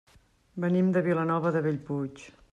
[0.63, 2.25] Venim de Vilanova de Bellpuig.